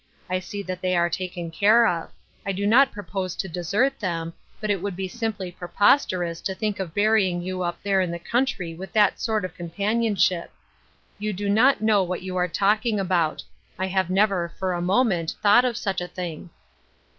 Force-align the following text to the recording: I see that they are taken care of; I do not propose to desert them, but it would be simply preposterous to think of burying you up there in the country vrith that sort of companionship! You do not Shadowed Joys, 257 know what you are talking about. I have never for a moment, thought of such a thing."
I 0.31 0.39
see 0.39 0.63
that 0.63 0.81
they 0.81 0.95
are 0.97 1.11
taken 1.11 1.51
care 1.51 1.85
of; 1.85 2.09
I 2.43 2.53
do 2.53 2.65
not 2.65 2.91
propose 2.91 3.35
to 3.35 3.47
desert 3.47 3.99
them, 3.99 4.33
but 4.59 4.71
it 4.71 4.81
would 4.81 4.95
be 4.95 5.07
simply 5.07 5.51
preposterous 5.51 6.41
to 6.41 6.55
think 6.55 6.79
of 6.79 6.95
burying 6.95 7.43
you 7.43 7.61
up 7.61 7.77
there 7.83 8.01
in 8.01 8.09
the 8.09 8.17
country 8.17 8.75
vrith 8.75 8.93
that 8.93 9.19
sort 9.21 9.45
of 9.45 9.53
companionship! 9.53 10.49
You 11.19 11.33
do 11.33 11.47
not 11.51 11.75
Shadowed 11.75 11.75
Joys, 11.75 11.85
257 11.85 11.85
know 11.85 12.03
what 12.09 12.23
you 12.23 12.35
are 12.37 12.47
talking 12.51 12.99
about. 12.99 13.43
I 13.77 13.85
have 13.85 14.09
never 14.09 14.51
for 14.57 14.73
a 14.73 14.81
moment, 14.81 15.35
thought 15.43 15.65
of 15.65 15.77
such 15.77 16.01
a 16.01 16.07
thing." 16.07 16.49